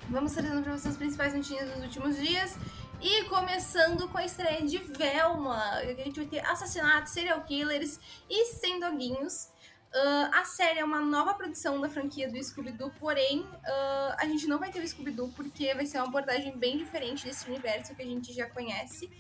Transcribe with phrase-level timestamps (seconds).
[0.09, 2.57] vamos trazendo para vocês as principais notícias dos últimos dias.
[3.03, 7.99] E começando com a estreia de Velma, a gente vai ter assassinatos, serial killers
[8.31, 9.49] e sem doguinhos.
[9.95, 14.47] Ah, a série é uma nova produção da franquia do Scooby-Doo, porém, ah, a gente
[14.47, 18.03] não vai ter o Scooby-Doo porque vai ser uma abordagem bem diferente desse universo que
[18.03, 19.11] a gente já conhece.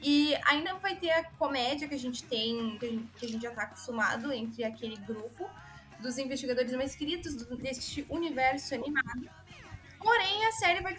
[0.00, 3.62] E ainda vai ter a comédia que a gente tem, que a gente, já tá
[3.62, 5.48] acostumado entre aquele grupo
[6.00, 9.28] dos investigadores mais queridos do- deste universo animado.
[9.98, 10.96] Porém, a série vai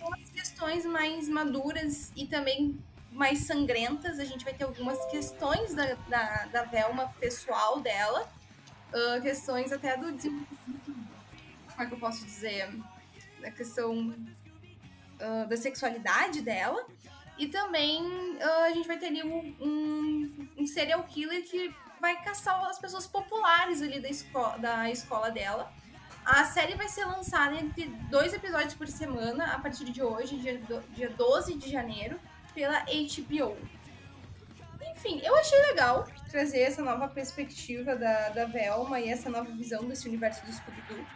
[0.00, 2.78] algumas questões mais maduras e também
[3.12, 4.18] mais sangrentas.
[4.18, 8.28] A gente vai ter algumas questões da, da, da Velma pessoal dela.
[8.92, 10.12] ah, questões até do.
[10.12, 12.70] Como é que eu posso dizer?
[13.40, 14.14] Da questão
[15.20, 16.86] ah, da sexualidade dela.
[17.36, 18.02] E também
[18.40, 22.78] ah, a gente vai ter ali um, um, um serial killer que vai caçar as
[22.78, 25.72] pessoas populares ali da, esco da escola dela.
[26.30, 30.58] A série vai ser lançada entre dois episódios por semana a partir de hoje, dia,
[30.58, 32.20] do- dia 12 de janeiro,
[32.54, 33.56] pela HBO.
[34.92, 39.86] Enfim, eu achei legal trazer essa nova perspectiva da, da Velma e essa nova visão
[39.88, 41.06] desse universo do Scooby-Doo.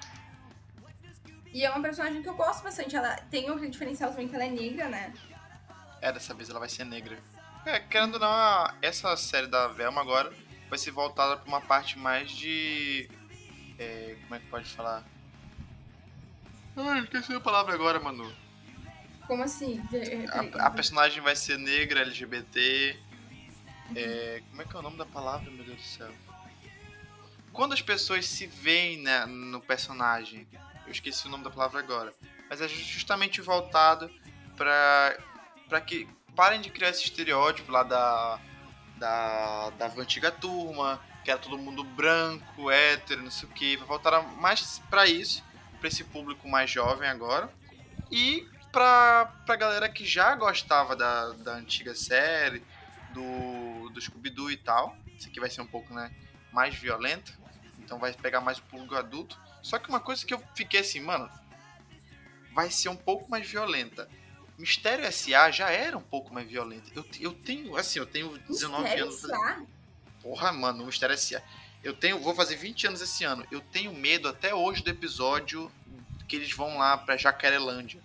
[1.52, 2.96] E é uma personagem que eu gosto bastante.
[2.96, 5.12] Ela tem outro diferencial também que ela é negra, né?
[6.00, 7.18] É, dessa vez ela vai ser negra.
[7.66, 10.32] É, querendo ou não, essa série da Velma agora
[10.70, 13.10] vai ser voltada pra uma parte mais de.
[13.82, 15.04] É, como é que pode falar?
[16.76, 18.32] Ai, esqueci a palavra agora, Manu.
[19.26, 19.82] Como assim?
[19.92, 22.98] É, A, a personagem vai ser negra, LGBT.
[23.94, 26.10] É, como é que é o nome da palavra, meu Deus do céu?
[27.52, 30.46] Quando as pessoas se veem né, no personagem,
[30.86, 32.12] eu esqueci o nome da palavra agora,
[32.48, 34.10] mas é justamente voltado
[34.56, 35.16] pra,
[35.68, 38.40] pra que parem de criar esse estereótipo lá da,
[38.96, 43.76] da, da antiga turma, que era todo mundo branco, hétero, não sei o que.
[43.76, 45.42] Vai voltar mais pra isso,
[45.78, 47.52] pra esse público mais jovem agora.
[48.10, 52.62] E pra, pra galera que já gostava da, da antiga série,
[53.12, 54.96] do, do Scooby-Doo e tal.
[55.16, 56.10] Isso aqui vai ser um pouco né,
[56.50, 57.32] mais violento,
[57.78, 59.38] então vai pegar mais o público adulto.
[59.62, 61.30] Só que uma coisa que eu fiquei assim, mano,
[62.52, 64.08] vai ser um pouco mais violenta.
[64.58, 65.50] Mistério S.A.
[65.50, 66.90] já era um pouco mais violenta.
[66.94, 69.24] Eu, eu tenho, assim, eu tenho 19 Mistério anos.
[69.24, 69.62] S.A.?
[70.22, 71.42] Porra, mano, o Mistério S.A.
[71.82, 73.44] Eu tenho, vou fazer 20 anos esse ano.
[73.50, 75.70] Eu tenho medo até hoje do episódio
[76.28, 78.00] que eles vão lá pra Jacarelândia.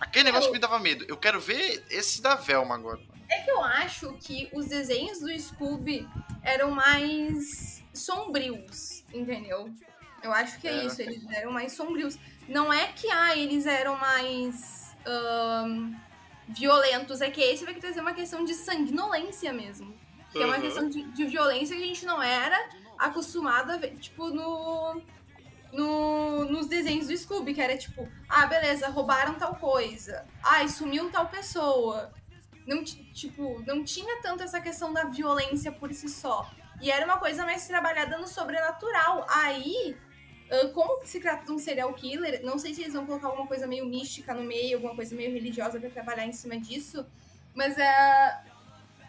[0.00, 1.04] Aquele negócio que me dava medo.
[1.06, 3.00] Eu quero ver esse da Velma agora.
[3.30, 6.08] É que eu acho que os desenhos do Scooby
[6.42, 9.72] eram mais sombrios, entendeu?
[10.22, 10.84] Eu acho que é Era.
[10.86, 12.18] isso, eles eram mais sombrios.
[12.48, 14.94] Não é que ah, eles eram mais
[16.48, 19.94] violentos, é que esse vai trazer uma questão de sanguinolência mesmo.
[20.34, 22.58] Que é uma questão de, de violência que a gente não era
[22.98, 25.00] acostumado a ver, tipo, no,
[25.72, 30.24] no, nos desenhos do Scooby, que era tipo, ah, beleza, roubaram tal coisa.
[30.42, 32.12] Ah, sumiu tal pessoa.
[32.66, 36.50] Não, ti- tipo, não tinha tanto essa questão da violência por si só.
[36.80, 39.26] E era uma coisa mais trabalhada no sobrenatural.
[39.28, 39.96] Aí,
[40.50, 43.46] ah, como se trata de um serial killer, não sei se eles vão colocar alguma
[43.46, 47.04] coisa meio mística no meio, alguma coisa meio religiosa pra trabalhar em cima disso.
[47.54, 48.44] Mas é.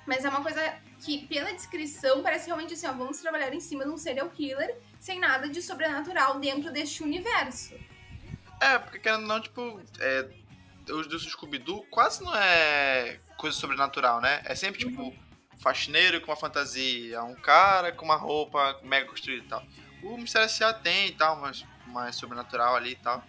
[0.06, 0.62] Mas é uma coisa
[1.00, 4.78] que, pela descrição, parece realmente assim, ó, vamos trabalhar em cima de um serial killer
[5.00, 7.75] sem nada de sobrenatural dentro deste universo.
[8.62, 10.30] É, porque querendo não, tipo, é,
[10.92, 14.42] os do Scooby-Doo quase não é coisa sobrenatural, né?
[14.46, 15.13] É sempre, tipo,
[15.57, 19.63] faxineiro com uma fantasia, um cara com uma roupa mega construída e tal.
[20.04, 20.74] O Mistério S.A.
[20.74, 23.24] tem e tal, mas mais sobrenatural ali e tal.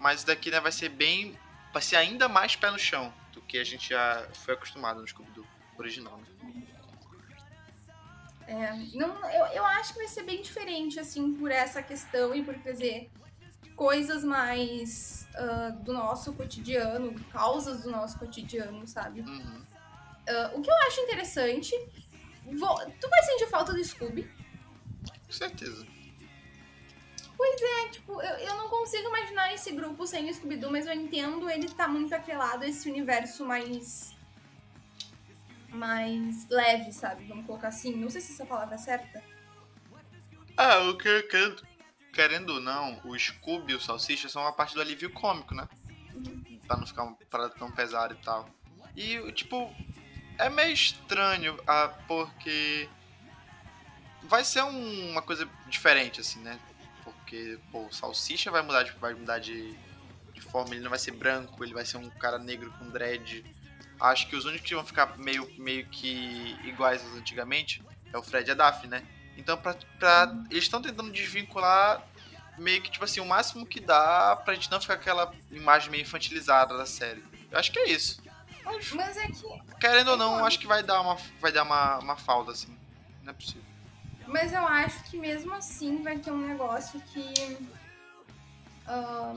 [0.00, 1.38] Mas isso daqui, né, vai ser bem...
[1.72, 5.08] Vai ser ainda mais pé no chão do que a gente já foi acostumado no
[5.08, 6.26] Scooby-Doo original, né?
[8.46, 12.44] É, não, eu, eu acho que vai ser bem diferente, assim, por essa questão e
[12.44, 13.10] por trazer
[13.74, 19.20] coisas mais ah, do nosso cotidiano, causas do nosso cotidiano, sabe?
[19.20, 19.64] Uhum.
[20.28, 21.74] Ah, o que eu acho interessante.
[22.58, 24.30] vou- tu vai sentir falta do Scooby?
[25.26, 25.86] Com certeza.
[27.66, 31.48] É, tipo, eu, eu não consigo imaginar esse grupo sem o Scooby-Doo, mas eu entendo
[31.50, 34.14] ele tá muito atrelado a esse universo mais.
[35.74, 37.24] Mais leve, sabe?
[37.26, 37.94] Vamos colocar assim.
[37.94, 39.22] Não sei se essa palavra é certa.
[40.56, 41.62] Ah, o que querendo,
[42.12, 45.68] querendo ou não, o Scooby e o Salsicha são uma parte do alívio cômico, né?
[46.66, 48.48] Pra não ficar uma parada tão pesada e tal.
[48.96, 49.74] E, tipo,
[50.38, 52.88] é meio estranho, ah, porque
[54.22, 56.58] vai ser um- uma coisa diferente, assim, né?
[57.02, 59.74] Porque, pô, o Salsicha vai mudar, de, vai mudar de,
[60.32, 63.44] de forma, ele não vai ser branco, ele vai ser um cara negro com dread.
[64.04, 68.22] Acho que os únicos que vão ficar meio, meio que iguais aos antigamente é o
[68.22, 69.06] Fred e a Daphne, né?
[69.36, 72.02] Então, pra, pra, eles estão tentando desvincular
[72.58, 75.90] meio que, tipo assim, o máximo que dá pra gente não ficar com aquela imagem
[75.90, 77.24] meio infantilizada da série.
[77.50, 78.22] Eu acho que é isso.
[78.64, 79.78] Mas, Mas é que.
[79.80, 82.76] querendo ou não, acho que vai dar uma, vai dar uma, uma falda, assim.
[83.22, 83.62] Não é possível.
[84.26, 87.58] Mas eu acho que mesmo assim vai ter um negócio que.
[88.86, 89.34] ah,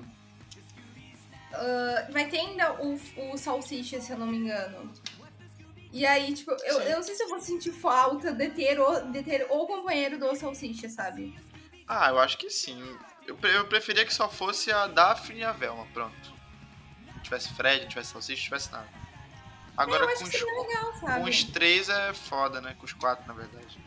[1.54, 3.00] ah, vai ter ainda o,
[3.32, 4.92] o salsicha, se eu não me engano.
[5.92, 9.00] E aí, tipo, eu, eu não sei se eu vou sentir falta de ter, o,
[9.12, 11.34] de ter o companheiro do salsicha, sabe?
[11.88, 12.80] Ah, eu acho que sim.
[13.26, 16.34] Eu, eu preferia que só fosse a Daphne e a Velma, pronto.
[17.16, 18.88] Não tivesse Fred, não tivesse Salsicha, não tivesse nada.
[19.78, 22.76] Agora acho com os, legal, com os três é foda, né?
[22.80, 23.80] Com os quatro, na verdade.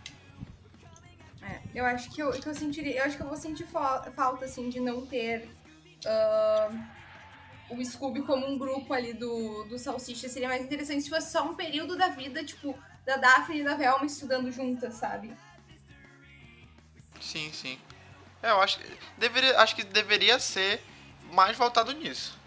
[1.42, 2.98] É, eu acho que eu, que eu sentiria.
[3.00, 5.48] Eu acho que eu vou sentir fa- falta, assim, de não ter
[6.06, 6.70] ah,
[7.70, 10.28] o Scooby como um grupo ali do, do Salsicha.
[10.28, 12.76] Seria mais interessante se fosse só um período da vida, tipo,
[13.06, 15.32] da Daphne e da Velma estudando juntas, sabe?
[17.20, 17.78] Sim, sim.
[18.42, 18.86] É, eu acho que
[19.18, 20.82] deveria, acho que deveria ser
[21.32, 22.38] mais voltado nisso.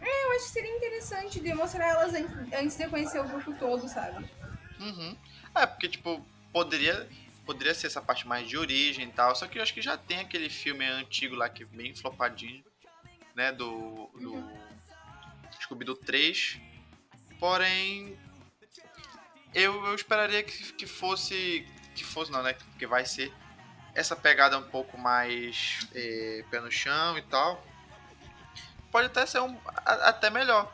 [0.00, 4.24] Eu acho que seria interessante demonstrar elas an- antes de conhecer o grupo todo, sabe?
[4.78, 5.14] Uhum.
[5.54, 7.06] É, porque, tipo, poderia,
[7.44, 9.98] poderia ser essa parte mais de origem e tal, só que eu acho que já
[9.98, 12.64] tem aquele filme antigo lá que é bem flopadinho,
[13.40, 14.44] né, do, do
[15.62, 16.58] Scooby-Doo 3,
[17.38, 18.18] porém,
[19.54, 23.32] eu, eu esperaria que, que fosse, que fosse não, né, porque vai ser
[23.94, 27.66] essa pegada um pouco mais eh, pé no chão e tal,
[28.92, 30.70] pode até ser um, a- até melhor,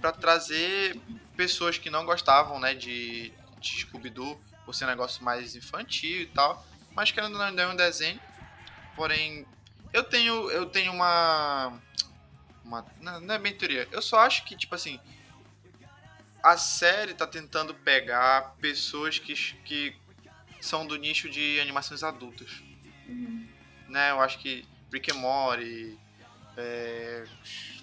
[0.00, 1.00] para trazer
[1.36, 6.26] pessoas que não gostavam, né, de, de Scooby-Doo, por ser um negócio mais infantil e
[6.26, 8.20] tal, mas querendo não é um desenho.
[8.96, 9.46] Porém,
[9.92, 11.80] eu tenho eu tenho uma
[12.68, 13.88] uma não, não é bem teoria.
[13.90, 15.00] Eu só acho que tipo assim,
[16.42, 19.34] a série tá tentando pegar pessoas que
[19.64, 19.96] que
[20.60, 22.62] são do nicho de animações adultas,
[23.88, 24.10] né?
[24.10, 25.98] Eu acho que Rick and Morty,
[26.56, 27.24] é,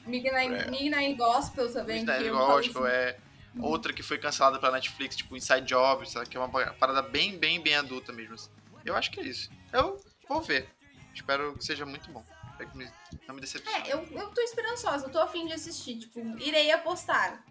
[0.05, 0.69] Midnight, É.
[0.69, 1.97] Midnight Gospel também.
[1.99, 3.17] Midnight eu Gospel, é
[3.59, 6.27] outra que foi cancelada pela Netflix, tipo Inside Job, sabe?
[6.29, 8.35] que é uma parada bem, bem, bem adulta mesmo.
[8.35, 8.49] assim.
[8.83, 9.49] Eu acho que é isso.
[9.73, 10.69] Eu vou ver.
[11.13, 12.23] Espero que seja muito bom.
[12.55, 12.91] Espero que me-
[13.27, 13.77] não me decepcione.
[13.89, 17.43] É, eu, eu tô esperançosa, eu tô afim de assistir, tipo, irei apostar.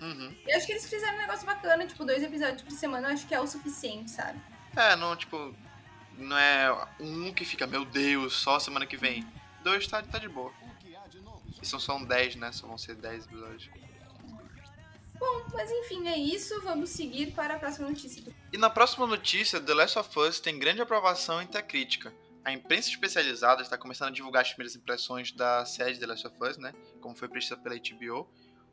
[0.00, 0.36] Uhum.
[0.46, 3.26] Eu acho que eles fizeram um negócio bacana, tipo, dois episódios por semana, eu acho
[3.26, 4.40] que é o suficiente, sabe?
[4.76, 5.54] É, não, tipo,
[6.18, 9.26] não é um que fica, meu Deus, só semana que vem.
[9.62, 10.52] Dois tá, tá de boa.
[11.62, 12.52] E são só 10, né?
[12.52, 13.68] Só vão ser 10 episódios.
[15.18, 16.58] Bom, mas enfim, é isso.
[16.62, 18.22] Vamos seguir para a próxima notícia.
[18.50, 22.10] E na próxima notícia, The Last of Us tem grande aprovação entre a crítica.
[22.44, 26.36] A imprensa especializada está começando a divulgar as primeiras impressões da série The Last of
[26.40, 26.72] Us, né?
[27.00, 28.28] Como foi prevista pela HBO.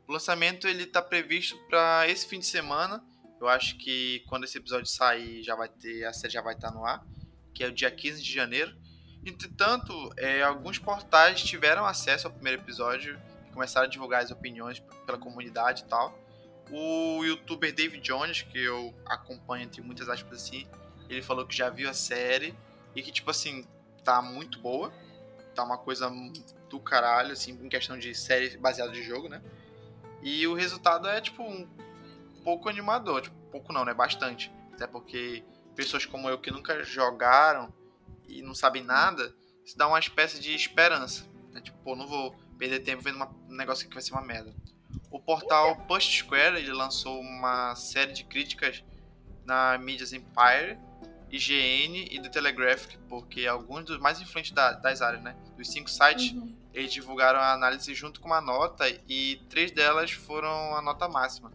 [0.06, 3.04] O lançamento ele está previsto para esse fim de semana.
[3.40, 6.68] Eu acho que quando esse episódio sair, já vai ter a série já vai estar
[6.68, 7.06] tá no ar,
[7.54, 8.74] que é o dia 15 de janeiro.
[9.24, 14.80] Entretanto, é, alguns portais tiveram acesso ao primeiro episódio e começaram a divulgar as opiniões
[15.04, 16.18] pela comunidade e tal.
[16.70, 20.66] O youtuber David Jones, que eu acompanho entre muitas aspas assim,
[21.08, 22.54] ele falou que já viu a série
[22.98, 23.64] e que, tipo assim,
[24.02, 24.92] tá muito boa.
[25.54, 26.10] Tá uma coisa
[26.68, 29.40] do caralho, assim, em questão de série baseada de jogo, né?
[30.20, 31.66] E o resultado é, tipo, um
[32.42, 33.22] pouco animador.
[33.22, 33.94] Tipo, pouco não, né?
[33.94, 34.52] Bastante.
[34.72, 35.44] Até porque
[35.76, 37.72] pessoas como eu que nunca jogaram
[38.26, 39.32] e não sabem nada,
[39.64, 41.24] isso dá uma espécie de esperança.
[41.52, 41.60] Né?
[41.60, 44.52] Tipo, pô, não vou perder tempo vendo uma, um negócio que vai ser uma merda.
[45.08, 48.82] O portal Post Square ele lançou uma série de críticas
[49.44, 50.78] na Medias Empire,
[51.30, 55.36] IGN e do Telegraph, porque alguns dos mais influentes da, das áreas, né?
[55.56, 56.54] Dos cinco sites, uhum.
[56.72, 61.52] eles divulgaram a análise junto com uma nota e três delas foram a nota máxima.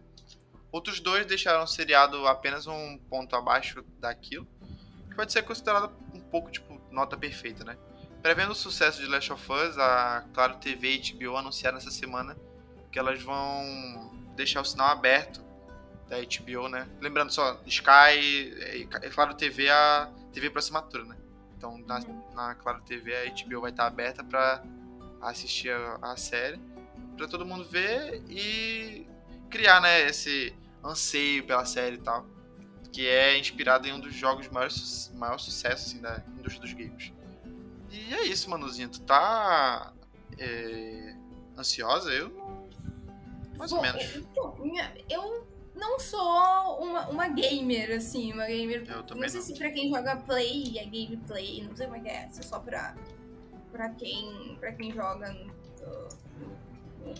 [0.71, 4.47] Outros dois deixaram o seriado apenas um ponto abaixo daquilo,
[5.09, 7.77] que pode ser considerado um pouco tipo nota perfeita, né?
[8.21, 12.37] Prevendo o sucesso de Last of Us, a Claro TV e HBO anunciaram essa semana
[12.91, 15.43] que elas vão deixar o sinal aberto
[16.09, 16.87] da HBO, né?
[17.01, 21.17] Lembrando só, Sky, é, é Claro TV, a TV por assinatura, né?
[21.57, 21.99] Então na,
[22.33, 24.63] na Claro TV a HBO vai estar aberta para
[25.21, 26.59] assistir a, a série,
[27.15, 29.07] para todo mundo ver e
[29.49, 32.25] criar, né, esse anseio pela série e tal,
[32.91, 37.13] que é inspirado em um dos jogos de maior, sucesso assim, da indústria dos games.
[37.89, 38.89] E é isso, Manuzinho.
[38.89, 39.93] Tu tá
[40.37, 41.15] é,
[41.57, 42.11] ansiosa?
[42.11, 42.43] Eu
[43.57, 44.03] mais Bom, ou menos.
[45.09, 48.85] Eu não sou uma, uma gamer, assim, uma gamer.
[48.87, 49.47] Eu não sei não.
[49.47, 52.43] se pra quem joga play é gameplay, não sei como é que é, se é
[52.43, 52.95] só pra,
[53.71, 55.45] pra, quem, pra quem joga no,
[57.05, 57.13] no,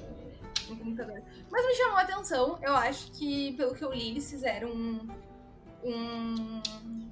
[0.70, 1.22] no, computador.
[1.52, 5.08] Mas me chamou a atenção, eu acho que, pelo que eu li, eles fizeram um,
[5.84, 6.62] um,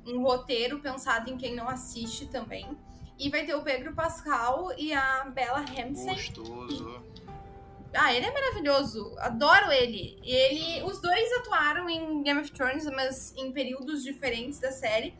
[0.08, 2.78] um roteiro pensado em quem não assiste também.
[3.18, 6.16] E vai ter o Pedro Pascal e a Bella Ramsey.
[6.16, 7.04] Gostoso.
[7.94, 9.16] Ah, ele é maravilhoso.
[9.20, 10.20] Adoro ele.
[10.24, 15.14] Ele, os dois atuaram em Game of Thrones, mas em períodos diferentes da série.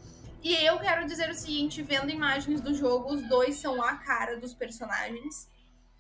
[0.44, 4.40] E eu quero dizer o seguinte, vendo imagens do jogo, os dois são a cara
[4.40, 5.50] dos personagens.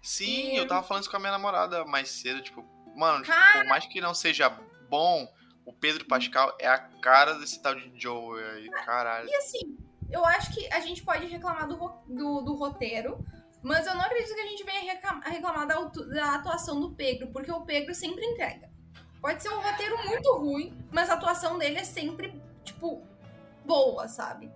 [0.02, 0.58] Sim, e...
[0.58, 3.48] eu tava falando isso com a minha namorada mais cedo, tipo, mano, cara...
[3.48, 4.50] tipo, por mais que não seja
[4.90, 5.32] bom,
[5.64, 9.30] o Pedro Pascal é a cara desse tal de Joe aí, caralho.
[9.30, 9.78] E assim,
[10.10, 13.24] eu acho que a gente pode reclamar do, do, do roteiro,
[13.62, 17.52] mas eu não acredito que a gente venha reclamar da, da atuação do Pedro, porque
[17.52, 18.70] o Pedro sempre entrega.
[19.22, 23.04] Pode ser um roteiro muito ruim, mas a atuação dele é sempre, tipo,
[23.64, 24.52] boa, sabe?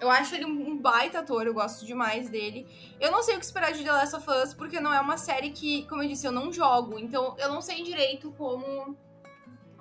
[0.00, 2.66] Eu acho ele um baita ator, eu gosto demais dele.
[3.00, 5.16] Eu não sei o que esperar de The Last of Us, porque não é uma
[5.16, 6.98] série que, como eu disse, eu não jogo.
[6.98, 8.96] Então eu não sei direito como.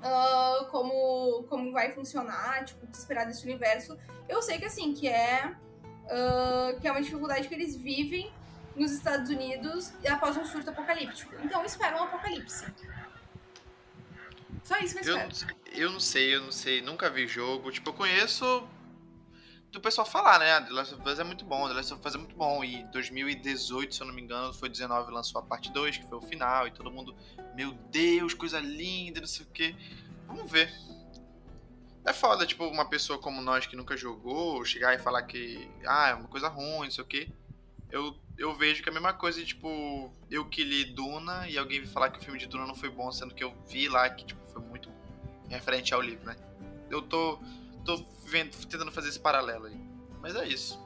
[0.04, 3.98] Uh, como, como vai funcionar, tipo, o que esperar desse universo.
[4.28, 5.56] Eu sei que assim, que é.
[6.06, 8.32] Uh, que é uma dificuldade que eles vivem
[8.76, 11.34] nos Estados Unidos após um surto apocalíptico.
[11.44, 12.66] Então espera um apocalipse.
[14.64, 15.56] Só isso que eu espero.
[15.68, 17.72] Eu, eu não sei, eu não sei, nunca vi jogo.
[17.72, 18.68] Tipo, eu conheço
[19.74, 20.62] do pessoal falar, né?
[20.62, 22.64] The Last of Us é muito bom, The Last of Us é muito bom.
[22.64, 26.18] E 2018, se eu não me engano, foi 19, lançou a parte 2, que foi
[26.20, 27.16] o final, e todo mundo,
[27.56, 29.76] meu Deus, coisa linda, não sei o quê.
[30.28, 30.72] Vamos ver.
[32.06, 36.10] É foda, tipo, uma pessoa como nós que nunca jogou, chegar e falar que, ah,
[36.10, 37.30] é uma coisa ruim, não sei o quê.
[37.94, 41.82] Eu eu vejo que é a mesma coisa, tipo, eu que li Duna e alguém
[41.82, 44.10] me falar que o filme de Duna não foi bom, sendo que eu vi lá
[44.10, 44.90] que tipo, foi muito
[45.50, 46.36] referente ao livro, né?
[46.90, 47.38] Eu tô,
[47.86, 49.80] tô vendo, tentando fazer esse paralelo aí.
[50.20, 50.84] Mas é isso.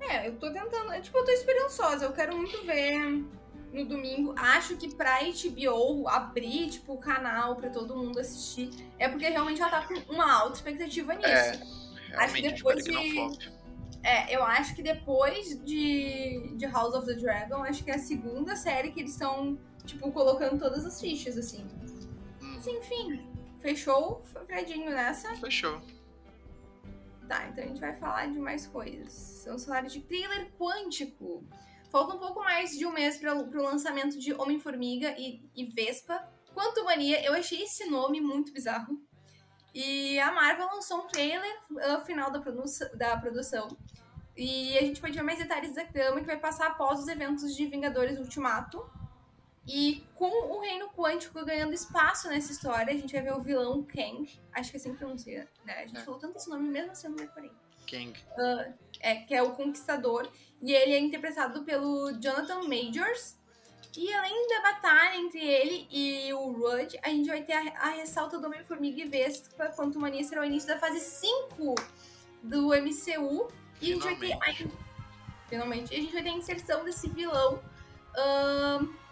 [0.00, 1.00] É, eu tô tentando.
[1.00, 2.04] Tipo, eu tô esperançosa.
[2.04, 3.24] Eu quero muito ver
[3.72, 4.34] no domingo.
[4.36, 9.60] Acho que pra HBO abrir, tipo, o canal pra todo mundo assistir, é porque realmente
[9.60, 11.28] ela tá com uma alta expectativa nisso.
[11.28, 11.52] É,
[12.08, 13.53] realmente, Acho que depois que.
[14.04, 17.98] É, eu acho que depois de, de House of the Dragon, acho que é a
[17.98, 21.66] segunda série que eles estão, tipo, colocando todas as fichas, assim.
[22.42, 22.52] Hum.
[22.54, 23.26] Mas, enfim,
[23.60, 25.34] fechou o Fredinho nessa?
[25.36, 25.80] Fechou.
[27.26, 29.42] Tá, então a gente vai falar de mais coisas.
[29.46, 31.42] Vamos falar de trailer quântico.
[31.90, 36.28] Falta um pouco mais de um mês para o lançamento de Homem-Formiga e, e Vespa.
[36.52, 39.00] Quanto Mania, eu achei esse nome muito bizarro.
[39.74, 42.62] E a Marvel lançou um trailer uh, final da, produ
[42.94, 43.76] da produção.
[44.36, 47.56] E a gente pode ver mais detalhes da trama que vai passar após os eventos
[47.56, 48.88] de Vingadores Ultimato.
[49.66, 53.82] E com o Reino Quântico ganhando espaço nessa história, a gente vai ver o vilão
[53.82, 54.28] Kang.
[54.52, 55.78] Acho que é assim que pronuncia, né?
[55.78, 56.02] A gente é.
[56.02, 57.50] falou tanto esse nome mesmo assim, eu não decorei.
[57.90, 58.12] Kang.
[58.12, 60.30] Uh, é, que é o Conquistador.
[60.62, 63.38] E ele é interpretado pelo Jonathan Majors.
[63.96, 67.88] E além da batalha entre ele e o Rudd, a gente vai ter a, a
[67.90, 71.74] ressalta do Homem-Formiga e Vespa quanto Mania será o início da fase 5
[72.42, 73.48] do MCU.
[73.80, 74.32] E a gente vai ter.
[74.32, 74.68] A,
[75.48, 75.94] finalmente.
[75.94, 77.62] A gente vai ter a inserção desse vilão.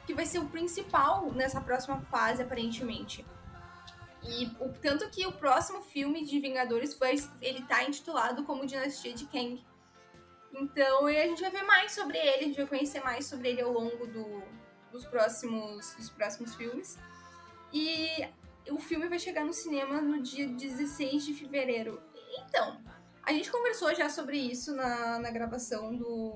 [0.05, 3.25] que vai ser o principal nessa próxima fase, aparentemente.
[4.25, 9.13] E o, tanto que o próximo filme de Vingadores foi, ele tá intitulado como Dinastia
[9.15, 9.65] de Kang.
[10.53, 13.63] Então a gente vai ver mais sobre ele, a gente vai conhecer mais sobre ele
[13.63, 14.43] ao longo do,
[14.93, 16.99] dos, próximos, dos próximos filmes.
[17.73, 18.29] E
[18.71, 22.01] o filme vai chegar no cinema no dia 16 de fevereiro.
[22.39, 22.81] Então,
[23.23, 26.35] a gente conversou já sobre isso na, na gravação do.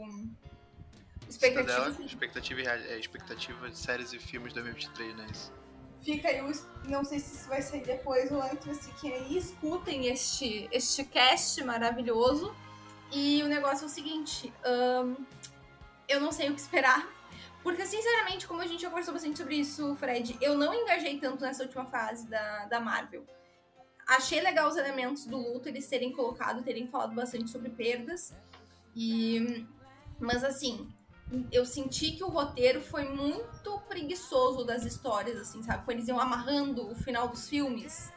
[1.29, 2.03] Expectativa.
[2.03, 5.27] Expectativa, é, expectativa de séries e filmes de 2023, né?
[5.31, 5.53] Isso.
[6.03, 6.41] Fica aí,
[6.89, 11.63] não sei se isso vai sair depois ou antes, fiquem aí, escutem este, este cast
[11.65, 12.55] maravilhoso.
[13.13, 15.17] E o negócio é o seguinte, um,
[16.09, 17.09] eu não sei o que esperar.
[17.67, 21.43] Porque, sinceramente, como a gente já conversou bastante sobre isso, Fred, eu não engajei tanto
[21.43, 23.27] nessa última fase da, da Marvel.
[24.07, 28.33] Achei legal os elementos do luto, eles terem colocado, terem falado bastante sobre perdas.
[28.95, 29.67] E.
[30.21, 30.89] Mas assim,
[31.51, 35.85] eu senti que o roteiro foi muito preguiçoso das histórias, assim, sabe?
[35.85, 38.13] Quando eles iam amarrando o final dos filmes.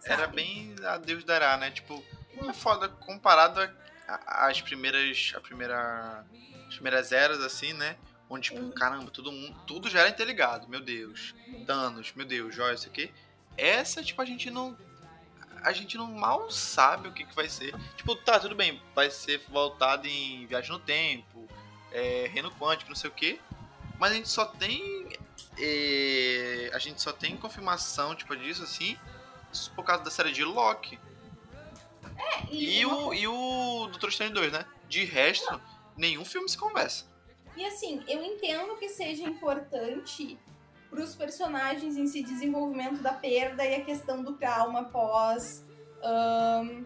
[0.00, 0.20] Sabe?
[0.20, 1.70] Era bem a Deus dará, né?
[1.70, 2.04] Tipo,
[2.46, 3.58] é foda comparado
[4.06, 5.32] às primeiras.
[5.34, 6.26] A primeira,
[6.68, 7.96] as primeiras eras, assim, né?
[8.32, 8.70] Onde, tipo, hum.
[8.70, 9.54] caramba, todo mundo.
[9.66, 11.34] Tudo já era interligado, meu Deus.
[11.66, 13.12] Thanos, meu Deus, Joy, isso aqui.
[13.58, 14.74] Essa, tipo, a gente não.
[15.62, 17.74] A gente não mal sabe o que, que vai ser.
[17.94, 21.46] Tipo, tá, tudo bem, vai ser voltado em viagem no tempo,
[21.92, 23.38] é, reino quântico, não sei o que.
[23.98, 25.10] Mas a gente só tem.
[25.58, 28.96] É, a gente só tem confirmação tipo, disso assim
[29.76, 30.98] por causa da série de Loki.
[32.16, 34.64] É, e, e, o, e o Doutor Estranho 2, né?
[34.88, 35.60] De resto,
[35.98, 37.11] nenhum filme se conversa.
[37.56, 40.38] E assim, eu entendo que seja importante
[40.90, 45.64] para os personagens em si desenvolvimento da perda e a questão do trauma após
[46.02, 46.84] um,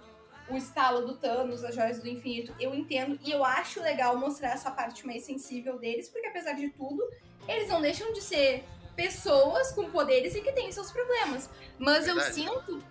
[0.48, 4.50] o estalo do Thanos, as joias do infinito, eu entendo e eu acho legal mostrar
[4.50, 7.02] essa parte mais sensível deles, porque apesar de tudo,
[7.48, 11.50] eles não deixam de ser pessoas com poderes e que têm seus problemas.
[11.78, 12.28] Mas Verdade.
[12.28, 12.82] eu sinto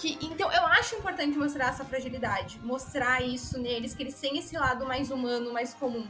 [0.00, 0.18] que.
[0.22, 4.86] Então, eu acho importante mostrar essa fragilidade, mostrar isso neles, que eles têm esse lado
[4.86, 6.06] mais humano, mais comum.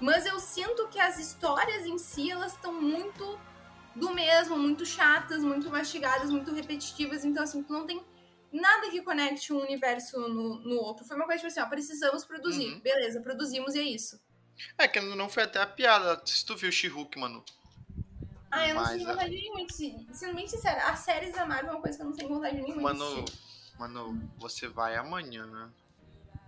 [0.00, 3.38] Mas eu sinto que as histórias em si, elas estão muito
[3.94, 7.24] do mesmo, muito chatas, muito mastigadas, muito repetitivas.
[7.24, 8.04] Então, assim, tu não tem
[8.52, 11.04] nada que conecte um universo no, no outro.
[11.04, 12.72] Foi uma coisa tipo assim, ó, precisamos produzir.
[12.72, 12.80] Uhum.
[12.80, 14.20] Beleza, produzimos e é isso.
[14.78, 16.20] É, que não foi até a piada.
[16.24, 17.44] Se tu viu She-Hulk, mano.
[18.50, 19.66] Ah, eu não tenho vontade nenhuma.
[20.12, 22.56] Sendo bem sincera, as séries da Marvel é uma coisa que eu não tenho vontade
[22.60, 23.24] nenhuma mano,
[23.78, 25.72] Mano, você vai amanhã,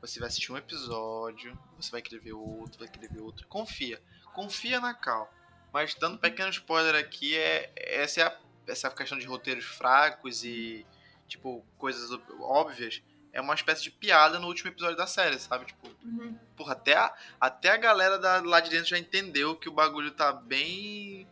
[0.01, 3.47] você vai assistir um episódio, você vai querer ver outro, vai querer ver outro.
[3.49, 4.01] Confia.
[4.35, 5.33] Confia na Cal.
[5.73, 10.45] Mas dando um pequeno spoiler aqui, é, essa é a, essa questão de roteiros fracos
[10.45, 10.87] e
[11.27, 15.67] tipo, coisas óbvias, é uma espécie de piada no último episódio da série, sabe?
[15.67, 16.39] Tipo, uhum.
[16.57, 20.11] porra, até a, até a galera da, lá de dentro já entendeu que o bagulho
[20.11, 21.27] tá bem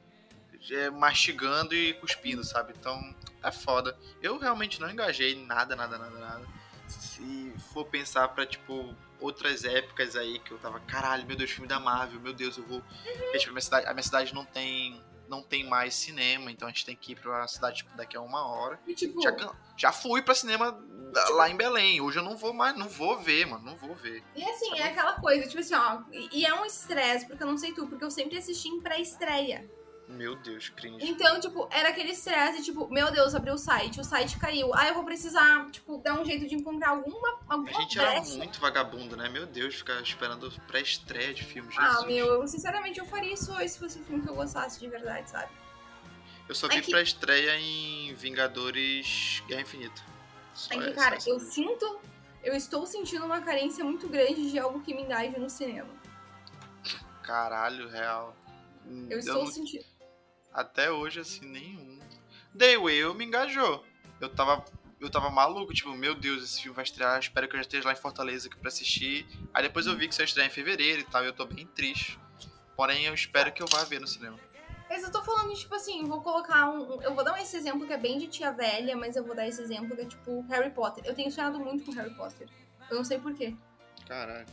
[0.71, 2.75] é, mastigando e cuspindo, sabe?
[2.79, 3.99] Então, é foda.
[4.21, 6.47] Eu realmente não engajei nada, nada, nada, nada.
[6.87, 11.67] Se for pensar pra, tipo, outras épocas aí que eu tava, caralho, meu Deus, filme
[11.67, 12.79] da Marvel, meu Deus, eu vou.
[12.79, 13.39] Uhum.
[13.39, 16.71] Tipo, a minha cidade, a minha cidade não tem não tem mais cinema, então a
[16.71, 18.79] gente tem que ir pra cidade tipo, daqui a uma hora.
[18.87, 19.35] E, tipo, já,
[19.77, 20.79] já fui pra cinema
[21.31, 22.01] lá em Belém.
[22.01, 23.65] Hoje eu não vou mais, não vou ver, mano.
[23.65, 24.23] Não vou ver.
[24.35, 24.81] E assim, Sabe?
[24.81, 26.03] é aquela coisa, tipo assim, ó.
[26.13, 29.69] E é um estresse, porque eu não sei tu, porque eu sempre assisti em pré-estreia.
[30.07, 31.07] Meu Deus, cringe.
[31.09, 34.75] Então, tipo, era aquele estresse, tipo, meu Deus, abriu o site, o site caiu.
[34.75, 38.11] Ah, eu vou precisar, tipo, dar um jeito de encontrar alguma, alguma A gente brecha.
[38.11, 39.29] era muito vagabundo, né?
[39.31, 41.97] Meu Deus, ficar esperando pré-estreia de filme, Jesus.
[41.97, 44.89] Ah, meu, eu, sinceramente, eu faria isso se fosse um filme que eu gostasse de
[44.89, 45.51] verdade, sabe?
[46.47, 46.91] Eu só vi é que...
[46.91, 50.03] pré-estreia em Vingadores Guerra Infinita.
[50.53, 52.01] Só é que, cara, eu sinto...
[52.43, 55.89] Eu estou sentindo uma carência muito grande de algo que me engaje no cinema.
[57.23, 58.37] Caralho, real.
[59.09, 59.51] Eu estou eu não...
[59.51, 59.94] sentindo
[60.55, 61.99] até hoje, assim, nenhum.
[62.57, 63.85] The Whale me engajou.
[64.21, 64.65] Eu tava,
[65.01, 67.89] eu tava maluco, tipo, meu Deus, esse filme vai estrear, espero que eu já esteja
[67.89, 69.27] lá em Fortaleza aqui pra assistir.
[69.53, 71.45] Aí depois eu vi que isso ia estrear em fevereiro e tal, e eu tô
[71.45, 72.19] bem triste.
[72.77, 74.39] Porém, eu espero que eu vá ver no cinema.
[74.89, 77.03] Mas eu tô falando, tipo assim, vou colocar um.
[77.03, 79.47] Eu vou dar esse exemplo que é bem de tia velha, mas eu vou dar
[79.49, 81.05] esse exemplo que é tipo Harry Potter.
[81.05, 82.49] Eu tenho sonhado muito com Harry Potter.
[82.91, 83.57] Eu não sei porquê.
[84.07, 84.47] Caralho.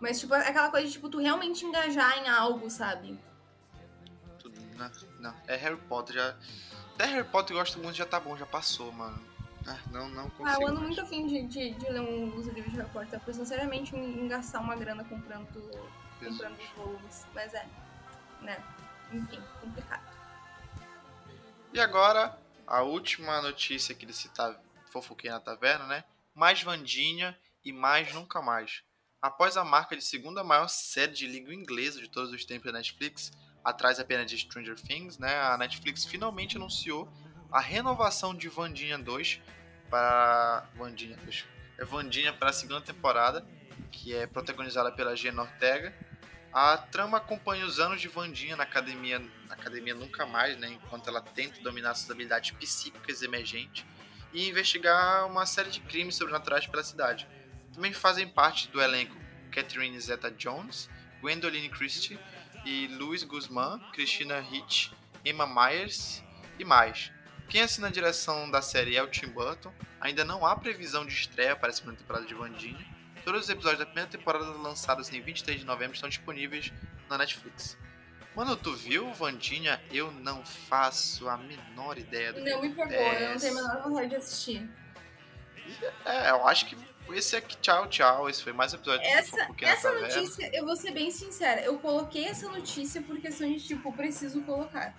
[0.00, 3.18] Mas, tipo, é aquela coisa de, tipo, tu realmente engajar em algo, sabe?
[4.80, 4.90] Não,
[5.20, 5.42] não.
[5.46, 6.36] É Harry Potter já.
[6.94, 9.20] Até Harry Potter eu gosto muito, já tá bom, já passou, mano.
[9.66, 10.48] Ah, não, não consigo.
[10.48, 10.86] Ah, eu ando mais.
[10.86, 14.24] muito afim de, de, de ler um, os livros de Harry Potter, porque sinceramente em,
[14.24, 15.46] em gastar uma grana comprando,
[16.18, 17.26] comprando os volumes.
[17.34, 17.68] Mas é,
[18.40, 18.62] né?
[19.12, 20.02] Enfim, complicado.
[21.74, 24.58] E agora, a última notícia aqui desse ta...
[24.90, 26.04] Fofoquei na Taverna, né?
[26.34, 28.82] Mais Vandinha e mais Nunca Mais.
[29.22, 32.78] Após a marca de segunda maior série de língua inglesa de todos os tempos da
[32.78, 33.30] Netflix,
[33.64, 35.34] atrás apenas de Stranger Things, né?
[35.40, 37.08] A Netflix finalmente anunciou
[37.50, 39.40] a renovação de Vandinha 2
[39.88, 41.44] para Vandinha 2.
[41.78, 43.44] É Vandinha para a segunda temporada,
[43.90, 45.94] que é protagonizada pela Jenna Ortega.
[46.52, 50.68] A trama acompanha os anos de Vandinha na academia, na academia nunca mais, né?
[50.68, 53.84] Enquanto ela tenta dominar suas habilidades psíquicas emergentes
[54.32, 57.26] e investigar uma série de crimes sobrenaturais pela cidade.
[57.72, 59.16] Também fazem parte do elenco
[59.50, 60.88] Catherine Zeta-Jones,
[61.20, 62.18] Gwendoline Christie
[62.64, 64.90] e Luiz Guzmán, Christina Ricci,
[65.24, 66.22] Emma Myers
[66.58, 67.10] e mais.
[67.48, 69.72] Quem assina a direção da série é o Tim Burton.
[70.00, 72.86] Ainda não há previsão de estreia para a segunda temporada de Vandinha.
[73.24, 76.72] Todos os episódios da primeira temporada lançados em 23 de novembro estão disponíveis
[77.08, 77.76] na Netflix.
[78.34, 79.82] Mano, tu viu Vandinha?
[79.90, 83.62] Eu não faço a menor ideia do que Não me pegou, eu não tenho a
[83.62, 84.70] menor vontade de assistir.
[86.04, 86.76] É, eu acho que
[87.14, 88.28] esse aqui, tchau, tchau.
[88.28, 91.60] Esse foi mais um episódio Essa, do Fofoquinha essa notícia, eu vou ser bem sincera,
[91.62, 94.94] eu coloquei essa notícia por questão de, tipo, preciso colocar.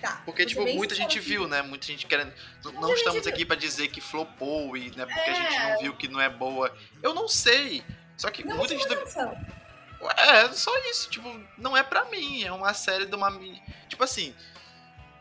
[0.00, 0.20] Tá.
[0.26, 1.28] Porque, tipo, muita gente aqui.
[1.28, 1.62] viu, né?
[1.62, 2.32] Muita gente querendo.
[2.64, 5.06] Não, não Muita estamos gente aqui pra dizer que flopou e, né?
[5.06, 5.72] Porque a gente É.
[5.72, 6.74] não viu que não é boa.
[7.02, 7.82] Eu não sei.
[8.16, 8.86] Só que Não muita gente.
[8.86, 9.46] chama atenção.
[10.18, 11.08] É, só isso.
[11.08, 12.44] Tipo, não é pra mim.
[12.44, 13.30] É uma série de uma.
[13.88, 14.34] Tipo assim.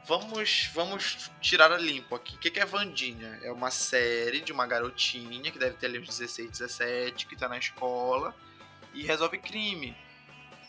[0.08, 2.36] Vamos, vamos tirar a limpo aqui.
[2.36, 3.40] O que que é Vandinha?
[3.42, 7.48] É uma série de uma garotinha que deve ter ali uns 16, 17, que tá
[7.50, 8.36] na escola
[8.94, 9.98] e resolve crime.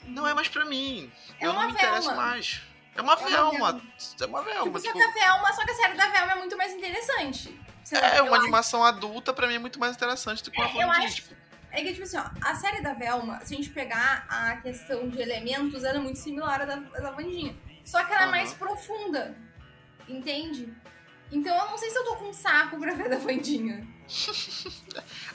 [0.04, 1.12] Não é mais pra mim.
[1.40, 2.22] É Eu não me interesso Velma.
[2.22, 2.62] mais.
[2.94, 3.82] É uma É uma Velma.
[4.20, 4.62] É uma Velma.
[4.64, 6.72] Tipo, só tipo, que a Velma, só que a série da Velma é muito mais
[6.72, 7.60] interessante.
[7.92, 8.40] É, uma acho.
[8.42, 11.06] animação adulta pra mim é muito mais interessante do que uma É, eu Vandinha.
[11.08, 11.36] acho- Tipo,
[11.72, 15.08] É que, tipo assim, ó, a série da Velma, se a gente pegar a questão
[15.10, 17.54] de elementos, ela é muito similar à da, à da Vandinha.
[17.86, 18.30] Só que ela é Aham.
[18.32, 19.34] mais profunda.
[20.08, 20.68] Entende?
[21.32, 23.86] Então eu não sei se eu tô com um saco pra ver da Vandinha.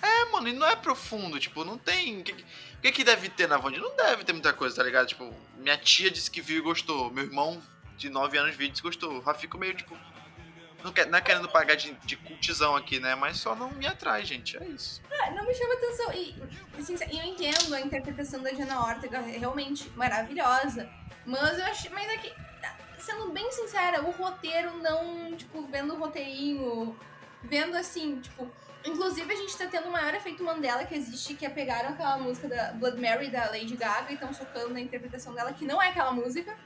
[0.01, 2.21] É, mano, e não é profundo, tipo, não tem.
[2.21, 2.33] O que,
[2.81, 3.83] que, que deve ter na Vandinha?
[3.83, 5.07] Não deve ter muita coisa, tá ligado?
[5.07, 7.11] Tipo, minha tia disse que viu e gostou.
[7.11, 7.61] Meu irmão
[7.95, 9.21] de 9 anos viu e disse que gostou.
[9.23, 9.95] Já fico meio, tipo.
[10.83, 13.15] Não, quer, não é querendo pagar de, de cultizão aqui, né?
[13.15, 14.57] Mas só não me atrai, gente.
[14.57, 15.01] É isso.
[15.11, 16.13] Ah, não me chama atenção.
[16.13, 16.35] E,
[16.77, 20.89] assim, eu entendo a interpretação da Jenna Ortega, é realmente maravilhosa.
[21.25, 21.89] Mas eu achei.
[21.91, 22.33] Mas é que,
[22.97, 26.97] sendo bem sincera, o roteiro não, tipo, vendo o roteirinho,
[27.43, 28.49] vendo assim, tipo.
[28.83, 32.17] Inclusive, a gente tá tendo o maior efeito Mandela que existe, que é pegaram aquela
[32.17, 35.79] música da Blood Mary da Lady Gaga e estão socando na interpretação dela, que não
[35.79, 36.57] é aquela música.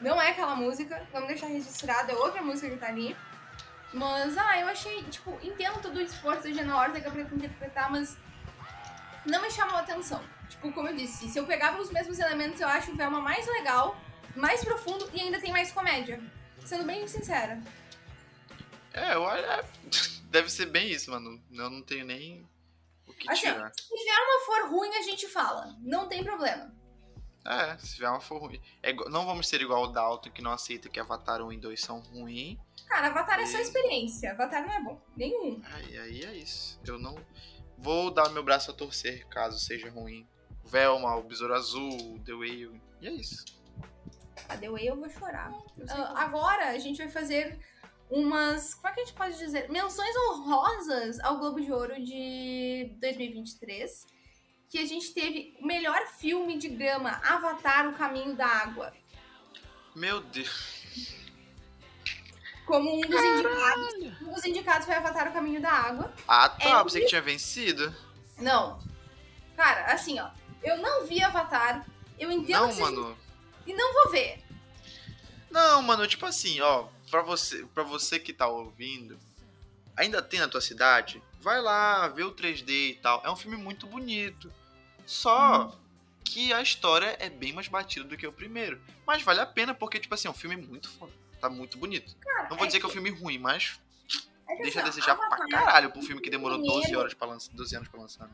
[0.00, 1.06] Não é aquela música.
[1.12, 3.16] Vamos deixar registrado, é outra música que tá ali.
[3.92, 8.16] Mas, ah, eu achei, tipo, entendo todo o esforço da Jenna Ortega pra interpretar, mas
[9.24, 10.22] não me chamou a atenção.
[10.48, 13.46] Tipo, como eu disse, se eu pegava os mesmos elementos, eu acho o Velma mais
[13.46, 13.96] legal,
[14.36, 16.20] mais profundo e ainda tem mais comédia.
[16.64, 17.60] Sendo bem sincera.
[18.92, 19.44] É, eu acho.
[19.44, 19.64] é,
[20.30, 21.40] deve ser bem isso, mano.
[21.50, 22.46] Eu não tenho nem
[23.06, 23.72] o que Assim, tirar.
[23.74, 25.74] Se Velma for ruim, a gente fala.
[25.80, 26.74] Não tem problema.
[27.48, 28.60] É, se vier uma for ruim.
[28.82, 31.80] É não vamos ser igual o Dalton, que não aceita que Avatar 1 e 2
[31.80, 32.58] são ruins.
[32.86, 34.32] Cara, Avatar é só E- experiência.
[34.32, 35.00] Avatar não é bom.
[35.16, 35.60] Nenhum.
[35.72, 36.78] Aí, aí é isso.
[36.86, 37.14] Eu não
[37.78, 40.26] vou dar meu braço a torcer caso seja ruim.
[40.64, 42.80] Velma, o Besouro Azul, The Whale.
[43.00, 43.44] E é isso.
[44.48, 45.50] A The Way eu vou chorar.
[45.88, 47.58] Ah, agora a gente vai fazer
[48.10, 48.74] umas.
[48.74, 49.70] Como é que a gente pode dizer?
[49.70, 54.06] Menções honrosas ao Globo de Ouro de 2023.
[54.70, 58.92] Que a gente teve o melhor filme de drama, Avatar, O Caminho da Água.
[59.94, 61.16] Meu Deus.
[62.66, 63.94] Como um dos indicados.
[64.20, 66.12] Um dos indicados foi Avatar, O Caminho da Água.
[66.26, 66.80] Ah, tá.
[66.80, 67.94] É, Pensei que tinha vencido.
[68.36, 68.78] Não.
[69.56, 70.30] Cara, assim, ó.
[70.62, 71.86] Eu não vi Avatar.
[72.18, 73.18] Eu entendo Não, que mano.
[73.66, 74.44] E não vou ver.
[75.50, 76.88] Não, mano, tipo assim, ó.
[77.10, 79.18] Pra você, pra você que tá ouvindo,
[79.96, 83.22] ainda tem na tua cidade, vai lá, vê o 3D e tal.
[83.24, 84.52] É um filme muito bonito.
[85.08, 85.74] Só
[86.22, 88.78] que a história é bem mais batida do que o primeiro.
[89.06, 91.12] Mas vale a pena, porque, tipo assim, é um filme muito foda.
[91.40, 92.14] Tá muito bonito.
[92.20, 93.80] Cara, Não vou é dizer que é um filme ruim, mas
[94.46, 96.82] é que deixa a assim, ó, desejar pra Avatar, caralho pro filme que demorou primeiro-
[96.82, 98.28] 12 horas pra lançar, 12 anos pra lançar.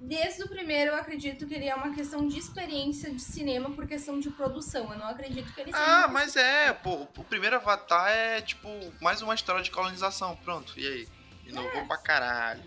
[0.00, 3.86] Desde o primeiro, eu acredito que ele é uma questão de experiência de cinema por
[3.86, 4.92] questão de produção.
[4.92, 5.82] Eu não acredito que ele seja.
[6.04, 8.68] Ah, mas é, pô, o primeiro Avatar é tipo
[9.00, 11.08] mais uma história de colonização, pronto, e aí?
[11.46, 12.62] Inovou pra caralho?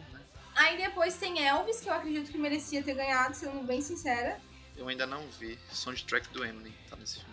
[0.55, 4.39] Aí depois tem Elvis, que eu acredito que merecia ter ganhado, sendo bem sincera.
[4.75, 5.57] Eu ainda não vi.
[5.71, 7.31] Soundtrack do Eminem tá nesse filme.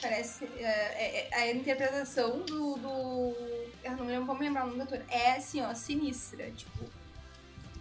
[0.00, 0.44] Parece.
[0.58, 3.34] é, é- é a interpretação do, do,
[3.82, 5.02] Eu não lembro, me lembrar o nome do ator.
[5.08, 6.50] É assim, ó, sinistra.
[6.52, 6.84] Tipo.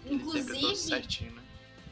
[0.05, 0.75] Inclusive.
[0.75, 1.43] Certinho, né?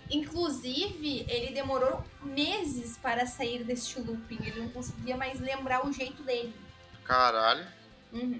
[0.09, 4.39] Inclusive, ele demorou meses para sair deste looping.
[4.41, 6.55] Ele não conseguia mais lembrar o jeito dele.
[7.03, 7.67] Caralho.
[8.13, 8.39] Uhum.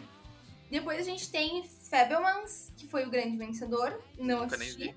[0.72, 4.02] Depois a gente tem Fabelmans, que foi o grande vencedor.
[4.18, 4.96] Não Nunca assisti.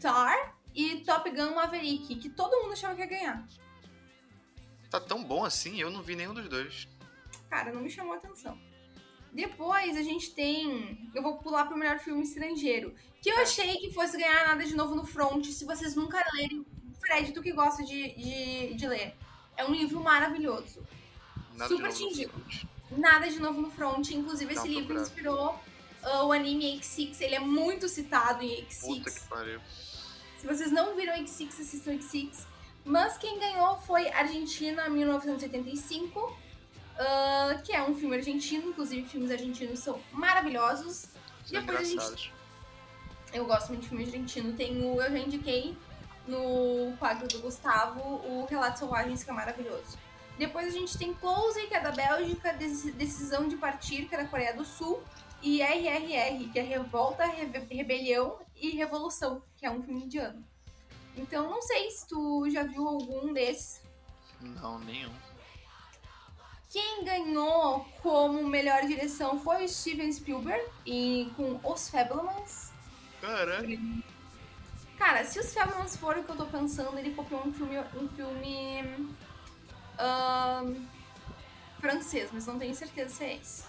[0.00, 3.46] Tar e Top Gun Maverick, que todo mundo achava que ia ganhar.
[4.90, 6.88] Tá tão bom assim, eu não vi nenhum dos dois.
[7.48, 8.58] Cara, não me chamou a atenção.
[9.32, 11.10] Depois a gente tem.
[11.14, 12.94] Eu vou pular pro melhor filme estrangeiro.
[13.20, 13.42] Que eu Tá.
[13.42, 15.44] achei que fosse ganhar nada de novo no front.
[15.46, 16.64] Se vocês nunca lerem.
[17.00, 19.14] Fred, tu que gosta de, de, de ler.
[19.56, 20.82] É um livro maravilhoso.
[21.54, 22.64] Nada Super front.
[22.90, 24.10] Nada de novo no front.
[24.10, 25.58] Inclusive, Dá esse livro inspirou
[26.24, 27.20] o anime X6.
[27.20, 29.14] Ele é muito citado em Puta X6.
[29.22, 29.60] que pariu.
[30.38, 32.46] Se vocês não viram X6, assistam X6.
[32.84, 36.38] Mas quem ganhou foi Argentina 1985,
[36.98, 38.68] ah, que é um filme argentino.
[38.70, 41.06] Inclusive, filmes argentinos são maravilhosos.
[41.44, 42.32] São Depois a gente-.
[43.32, 44.52] Eu gosto muito de filme argentino.
[44.56, 45.76] Tem o Eu Já Indiquei
[46.28, 49.98] no quadro do Gustavo, o Relatos Selvagens, que é maravilhoso.
[50.38, 54.18] Depois a gente tem Close, que é da Bélgica, Dec- Decisão de Partir, que é
[54.18, 55.02] da Coreia do Sul,
[55.46, 60.44] e RRR, que é Revolta, Rebe- Rebelião e Revolução, que é um filme indiano.
[61.16, 63.80] Então, não sei se tu já viu algum desses.
[64.40, 65.12] Não, nenhum.
[66.68, 72.72] Quem ganhou como melhor direção foi o Steven Spielberg, e com Os Fablemans.
[73.20, 74.02] Caralho.
[74.98, 78.08] Cara, se os Fablemans forem o que eu tô pensando, ele copiou um filme, um
[78.08, 79.14] filme
[79.98, 80.74] ahn,
[81.80, 83.64] francês, mas não tenho certeza se é esse.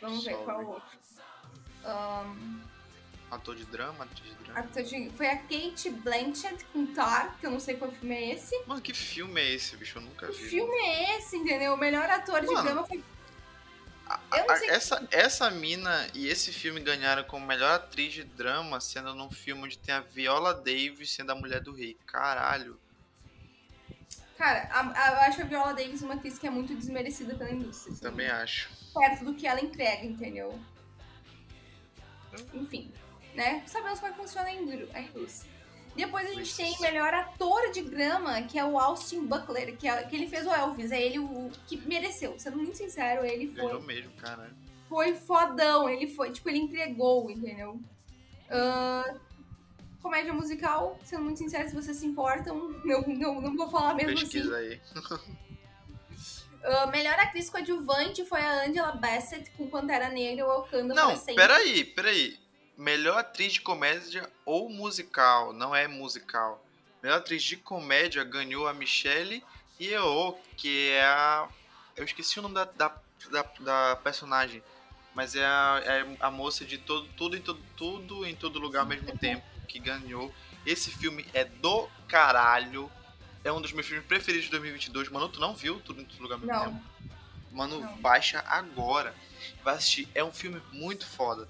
[0.00, 0.98] Vamos ver Só qual outro.
[1.84, 2.60] Ahn,
[3.30, 4.60] Ator de drama, atriz de drama.
[4.60, 8.34] ator de- foi a Kate Blanchett com Tar, que eu não sei qual filme é
[8.34, 8.56] esse.
[8.66, 9.98] Mano, que filme é esse, bicho?
[9.98, 10.48] Eu nunca Que vi.
[10.50, 11.74] filme é esse, entendeu?
[11.74, 13.02] O melhor ator de Mano, drama foi.
[14.08, 18.22] A- Eu não a- essa, essa mina e esse filme ganharam como melhor atriz de
[18.22, 21.96] drama, sendo num filme onde tem a Viola Davis sendo a mulher do rei.
[22.06, 22.78] Caralho.
[24.36, 27.50] Cara, a- a- eu acho a Viola Davis uma atriz que é muito desmerecida pela
[27.50, 27.92] indústria.
[27.92, 28.68] assim, Também acho.
[28.94, 30.58] Perto do que ela entrega, entendeu?
[32.52, 32.92] Enfim,
[33.34, 33.62] né?
[33.66, 35.50] Sabemos como é que funciona a indú- a indústria.
[35.94, 36.56] Depois a gente Isso.
[36.58, 40.46] tem melhor ator de drama, que é o Austin Butler, que, é, que ele fez
[40.46, 40.92] o Elvis.
[40.92, 42.38] É ele o que mereceu.
[42.38, 44.54] Sendo muito sincero, ele foi, mesmo, caralho.
[44.90, 45.88] foi fodão.
[45.88, 47.80] Ele foi, tipo, ele entregou, entendeu?
[48.50, 49.14] Ah,
[50.06, 54.12] comédia musical, sendo muito sincero, se vocês se importam, não, não, não vou falar mesmo
[54.12, 54.22] assim.
[54.22, 54.80] Pesquisa aí.
[56.68, 61.84] Ah, melhor atriz coadjuvante foi a Angela Bassett com Pantera Negra e Wakanda Não, peraí,
[61.84, 62.36] peraí.
[62.76, 66.60] Melhor atriz de comédia ou musical, não é musical.
[67.00, 69.44] Melhor atriz de comédia ganhou a Michelle
[69.80, 71.48] Yeoh, que é a.
[71.94, 74.60] Eu esqueci o nome da, da, da, da personagem.
[75.14, 78.80] Mas é a, é a moça de todo, tudo, em todo, tudo em todo lugar
[78.80, 80.32] ao mesmo tempo que ganhou.
[80.64, 82.90] Esse filme é do caralho.
[83.44, 85.08] É um dos meus filmes preferidos de 2022.
[85.10, 86.70] Mano, tu não viu Tudo em todo lugar mesmo tempo?
[86.70, 86.96] Não,
[87.52, 87.96] Mano, Não.
[87.98, 89.14] baixa agora.
[89.62, 90.08] Vai assistir.
[90.14, 91.48] É um filme muito foda.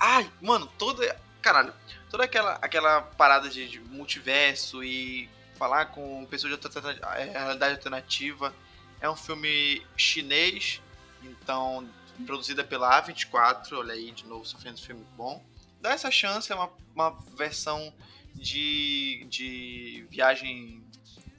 [0.00, 1.18] Ai, mano, toda.
[1.42, 1.72] Caralho.
[2.10, 7.24] Toda aquela, aquela parada de, de multiverso e falar com pessoas de outra outra- é,
[7.30, 8.54] realidade alternativa.
[9.00, 10.80] É um filme chinês,
[11.22, 11.88] então
[12.26, 13.72] produzida pela A24.
[13.78, 15.44] Olha aí, de novo, sofrendo um filme bom.
[15.80, 17.92] Dá essa chance, é uma, uma versão
[18.34, 20.84] de, de viagem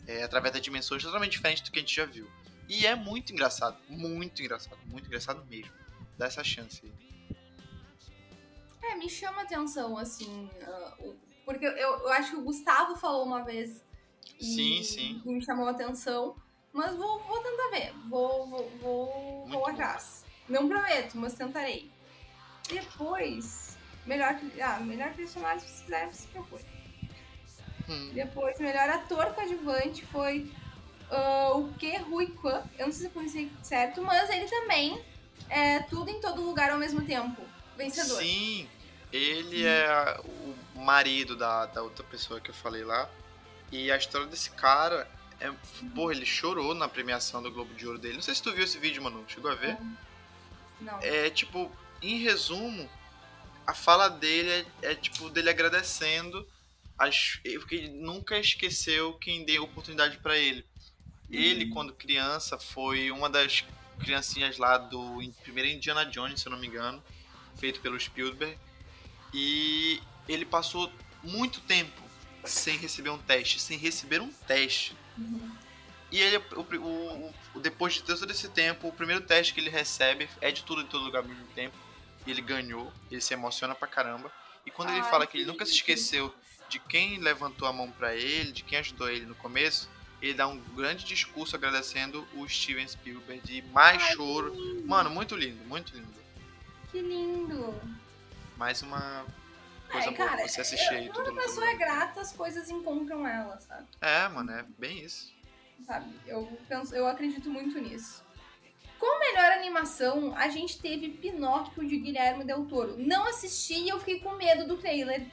[0.08, 2.30] é, através das dimensões totalmente diferente do que a gente já viu.
[2.68, 5.74] E é muito engraçado, muito engraçado, muito engraçado mesmo.
[6.18, 6.82] Dá essa chance.
[8.82, 10.98] É, me chama atenção, assim, ah,
[11.46, 13.84] porque eu, eu acho que o Gustavo falou uma vez
[14.40, 15.22] e, Sim, sim.
[15.26, 16.36] e me chamou a atenção,
[16.72, 19.68] mas vou, vou tentar ver, vou, vou, vou, Muito vou bom.
[19.68, 20.24] atrás.
[20.48, 21.92] Não prometo, mas tentarei.
[22.68, 23.69] Depois,
[24.06, 26.64] melhor, ah, melhor personagem, se quiser, se procure.
[27.88, 30.52] Hum, Depois, melhor ator coadjuvante foi
[31.12, 32.64] ah, o Ke Rui Kwan.
[32.78, 35.04] Eu não sei se eu pronunciei certo, mas ele também
[35.50, 37.42] é tudo em todo lugar ao mesmo tempo.
[37.78, 38.22] Vencedor.
[38.22, 38.68] Sim,
[39.12, 40.20] ele é
[40.76, 43.10] o marido da, da outra pessoa que eu falei lá.
[43.72, 45.08] E a história desse cara
[45.40, 45.52] é.
[45.96, 48.16] Porra, ele chorou na premiação do Globo de Ouro dele.
[48.16, 49.24] Não sei se tu viu esse vídeo, mano.
[49.28, 49.78] Chegou a ver?
[50.82, 51.00] Não.
[51.02, 52.90] É tipo, em resumo,
[53.70, 54.50] a fala dele
[54.82, 56.48] é, é, tipo dele agradecendo
[56.98, 60.66] as, porque ele nunca esqueceu quem deu oportunidade pra ele.
[61.30, 63.64] Ele, quando criança, foi uma das
[64.00, 67.02] criancinhas lá do primeiro Indiana Jones, se eu não me engano,
[67.58, 68.58] feito pelo Spielberg.
[69.32, 70.92] E ele passou
[71.24, 72.02] muito tempo
[72.44, 74.96] sem receber um teste, sem receber um teste.
[75.16, 75.56] Uhum.
[76.12, 79.70] E ele, o, o, o, depois de todo esse tempo, o primeiro teste que ele
[79.70, 81.78] recebe é de tudo em todo lugar ao mesmo tempo.
[82.30, 84.32] E ele ganhou, ele se emociona pra caramba.
[84.64, 86.32] E quando ele fala que ele nunca se esqueceu
[86.70, 89.90] de quem levantou a mão para ele, de quem ajudou ele no começo,
[90.22, 94.54] ele dá um grande discurso agradecendo o Steven Spielberg de mais Ai, choro.
[94.86, 96.08] Mano, muito lindo, muito lindo.
[96.92, 97.74] Que lindo.
[98.56, 99.26] Mais uma
[99.92, 101.10] coisa é, boa cara, você assistir aí.
[101.10, 103.88] Quando a pessoa é grata, as coisas encontram ela, sabe?
[104.02, 105.34] É, mano, é bem isso.
[105.84, 106.14] Sabe?
[106.28, 108.24] Eu, penso, eu acredito muito nisso.
[109.00, 112.96] Com melhor animação, a gente teve Pinóquio de Guilherme Del Toro.
[112.98, 115.26] Não assisti e eu fiquei com medo do trailer.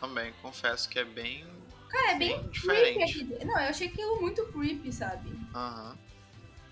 [0.00, 1.46] Também, confesso que é bem.
[1.88, 3.24] Cara, é bem diferente.
[3.24, 3.44] creepy.
[3.44, 5.30] Não, eu achei aquilo muito creepy, sabe?
[5.54, 5.90] Aham.
[5.90, 6.06] Uhum.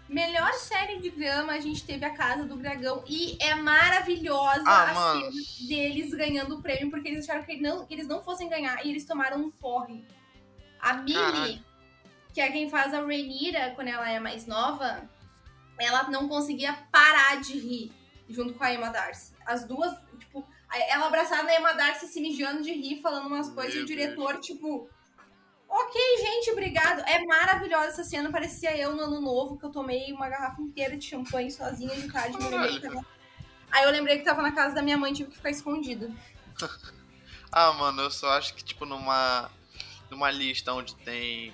[0.07, 3.03] Melhor série de drama, a gente teve A Casa do Dragão.
[3.07, 5.31] E é maravilhosa ah, a mano.
[5.67, 8.91] deles ganhando o prêmio, porque eles acharam que, não, que eles não fossem ganhar e
[8.91, 10.05] eles tomaram um porre.
[10.79, 11.65] A Millie,
[12.35, 15.09] que é quem faz a Rhaenyra quando ela é mais nova,
[15.79, 17.93] ela não conseguia parar de rir
[18.29, 19.33] junto com a Emma Darcy.
[19.45, 20.47] As duas, tipo,
[20.89, 23.87] ela abraçada na Emma Darcy se mijando de rir, falando umas Meu coisas, e o
[23.87, 24.47] diretor, Deus.
[24.47, 24.89] tipo
[25.75, 27.01] Ok, gente, obrigado.
[27.01, 28.31] É maravilhosa essa cena.
[28.31, 32.11] Parecia eu no ano novo, que eu tomei uma garrafa inteira de champanhe sozinha de
[32.13, 32.39] tarde.
[33.73, 36.09] Aí eu lembrei que tava na casa da minha mãe e tive que ficar escondida.
[37.51, 39.51] ah, mano, eu só acho que, tipo, numa,
[40.09, 41.53] numa lista onde tem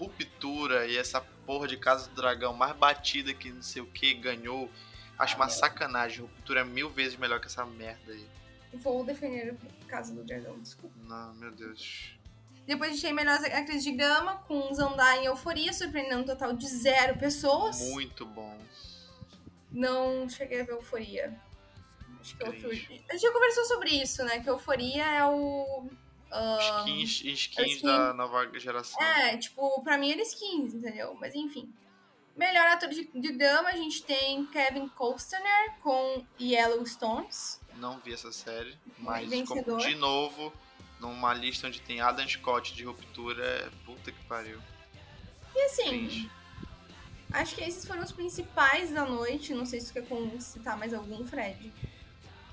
[0.00, 4.14] ruptura e essa porra de Casa do Dragão mais batida que não sei o que
[4.14, 4.70] ganhou,
[5.18, 6.22] acho uma sacanagem.
[6.22, 8.26] Ruptura é mil vezes melhor que essa merda aí.
[8.72, 10.96] Vou defender Casa do Dragão, desculpa.
[11.04, 12.14] Não, meu Deus.
[12.66, 16.52] Depois a gente tem Melhores Actriz de Gama, com Zandar em Euforia, surpreendendo um total
[16.52, 17.80] de zero pessoas.
[17.90, 18.56] Muito bom.
[19.70, 21.36] Não cheguei a ver Euforia.
[22.20, 22.70] Acho que é outro...
[22.70, 24.40] A gente já conversou sobre isso, né?
[24.40, 25.88] Que Euforia é o...
[26.80, 27.86] Skins, skins skin...
[27.86, 29.02] da nova geração.
[29.02, 31.16] É, tipo, pra mim era skins, entendeu?
[31.20, 31.72] Mas enfim.
[32.36, 37.60] Melhor ator de, de drama, a gente tem Kevin Costner com Yellowstones.
[37.76, 40.52] Não vi essa série, mas como, de novo,
[41.00, 44.60] numa lista onde tem Adam Scott de ruptura, é puta que pariu.
[45.54, 46.30] E assim,
[47.32, 49.52] acho que esses foram os principais da noite.
[49.52, 51.72] Não sei se você quer citar mais algum, Fred.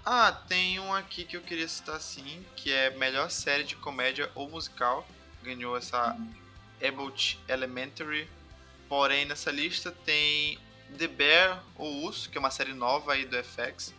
[0.09, 4.31] Ah, tem um aqui que eu queria citar sim, que é melhor série de comédia
[4.33, 5.05] ou musical.
[5.43, 6.17] Ganhou essa.
[6.81, 8.25] About Elementary.
[8.87, 10.57] Porém, nessa lista tem
[10.97, 13.93] The Bear ou Urso, que é uma série nova aí do FX.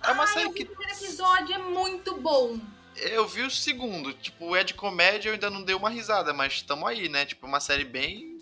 [0.00, 0.62] É uma Ai, série que.
[0.62, 2.60] O primeiro episódio é muito bom
[3.00, 4.12] eu vi o segundo.
[4.12, 7.24] Tipo, é de comédia, eu ainda não dei uma risada, mas tamo aí, né?
[7.24, 8.40] Tipo, uma série bem.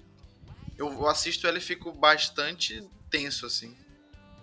[0.77, 3.77] Eu assisto ela e fico bastante tenso, assim.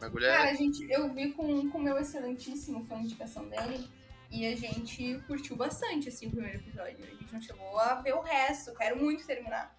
[0.04, 0.38] Bagulho é...
[0.38, 3.88] Cara, gente, eu vi com o meu excelentíssimo fã de indicação dele.
[4.32, 6.98] E a gente curtiu bastante, assim, o primeiro episódio.
[7.04, 8.74] A gente não chegou a ver o resto.
[8.74, 9.76] Quero muito terminar.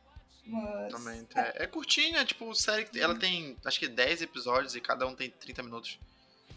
[0.46, 0.92] Mas...
[0.92, 1.26] Também.
[1.34, 2.88] É, é curtinha, tipo, série.
[2.94, 5.98] Ela tem acho que 10 episódios e cada um tem 30 minutos.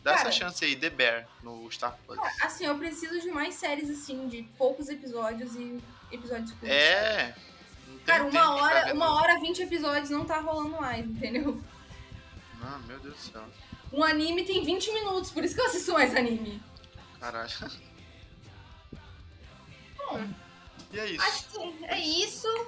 [0.04, 2.20] Dá Cara, essa chance aí, The Bear, no Star Plus.
[2.42, 6.70] Assim, eu preciso de mais séries, assim, de poucos episódios e episódios curtos.
[6.70, 7.36] É.
[8.06, 11.62] Cara, uma hora, uma hora, 20 episódios não tá rolando mais, entendeu?
[12.62, 13.46] Ah, meu Deus do céu.
[13.94, 16.62] Um anime tem 20 minutos, por isso que eu assisto mais anime.
[17.20, 17.50] Caralho.
[19.98, 20.28] Bom,
[20.92, 21.22] e é isso.
[21.24, 22.68] Acho que é isso.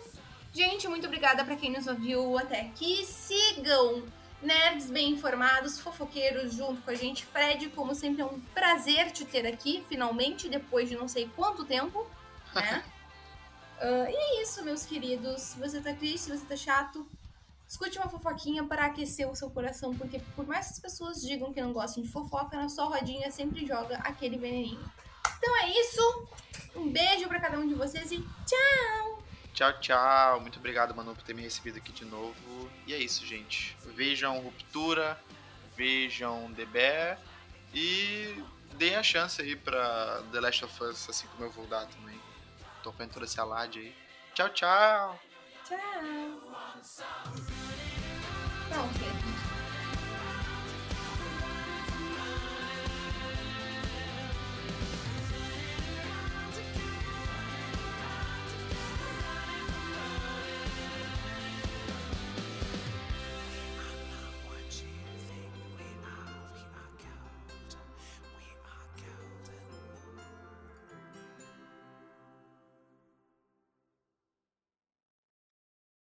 [0.53, 3.05] Gente, muito obrigada para quem nos ouviu até aqui.
[3.05, 4.03] Sigam
[4.41, 7.25] nerds bem informados, fofoqueiros junto com a gente.
[7.25, 11.65] Fred, como sempre, é um prazer te ter aqui, finalmente, depois de não sei quanto
[11.65, 12.05] tempo,
[12.55, 12.83] né?
[13.81, 15.41] uh, e é isso, meus queridos.
[15.41, 17.07] Se você tá triste, se você tá chato,
[17.69, 21.53] escute uma fofoquinha para aquecer o seu coração, porque por mais que as pessoas digam
[21.53, 24.83] que não gostam de fofoca, na sua rodinha sempre joga aquele veneninho.
[25.37, 26.27] Então é isso.
[26.75, 29.23] Um beijo para cada um de vocês e tchau!
[29.53, 30.41] Tchau, tchau.
[30.41, 32.69] Muito obrigado, Manu, por ter me recebido aqui de novo.
[32.87, 33.77] E é isso, gente.
[33.95, 35.21] Vejam Ruptura,
[35.75, 37.19] vejam The Bear
[37.73, 38.43] e
[38.77, 42.19] deem a chance aí pra The Last of Us, assim como eu vou dar também.
[42.81, 43.95] Tô vendo toda essa alarde aí.
[44.33, 45.28] Tchau, tchau.
[45.69, 45.77] Tchau.
[48.71, 49.48] Pronto.